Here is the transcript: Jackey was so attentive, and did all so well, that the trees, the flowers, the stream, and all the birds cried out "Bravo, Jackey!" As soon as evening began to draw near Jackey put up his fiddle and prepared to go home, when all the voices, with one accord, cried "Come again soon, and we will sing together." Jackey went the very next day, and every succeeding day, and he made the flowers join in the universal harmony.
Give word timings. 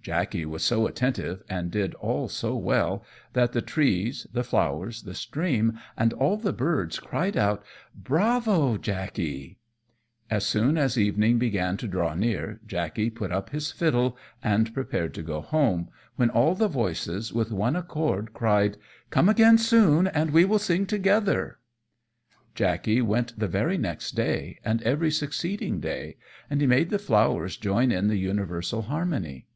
Jackey 0.00 0.46
was 0.46 0.62
so 0.62 0.86
attentive, 0.86 1.42
and 1.48 1.68
did 1.68 1.92
all 1.94 2.28
so 2.28 2.54
well, 2.56 3.04
that 3.32 3.52
the 3.52 3.60
trees, 3.60 4.24
the 4.32 4.44
flowers, 4.44 5.02
the 5.02 5.16
stream, 5.16 5.80
and 5.96 6.12
all 6.12 6.36
the 6.36 6.52
birds 6.52 7.00
cried 7.00 7.36
out 7.36 7.64
"Bravo, 7.92 8.76
Jackey!" 8.76 9.58
As 10.30 10.46
soon 10.46 10.78
as 10.78 10.96
evening 10.96 11.40
began 11.40 11.76
to 11.78 11.88
draw 11.88 12.14
near 12.14 12.60
Jackey 12.64 13.10
put 13.10 13.32
up 13.32 13.50
his 13.50 13.72
fiddle 13.72 14.16
and 14.44 14.72
prepared 14.72 15.12
to 15.14 15.24
go 15.24 15.40
home, 15.40 15.88
when 16.14 16.30
all 16.30 16.54
the 16.54 16.68
voices, 16.68 17.32
with 17.32 17.50
one 17.50 17.74
accord, 17.74 18.32
cried 18.32 18.76
"Come 19.10 19.28
again 19.28 19.58
soon, 19.58 20.06
and 20.06 20.30
we 20.30 20.44
will 20.44 20.60
sing 20.60 20.86
together." 20.86 21.58
Jackey 22.54 23.02
went 23.02 23.36
the 23.36 23.48
very 23.48 23.76
next 23.76 24.12
day, 24.12 24.60
and 24.64 24.80
every 24.82 25.10
succeeding 25.10 25.80
day, 25.80 26.16
and 26.48 26.60
he 26.60 26.66
made 26.68 26.90
the 26.90 27.00
flowers 27.00 27.56
join 27.56 27.90
in 27.90 28.06
the 28.06 28.18
universal 28.18 28.82
harmony. 28.82 29.48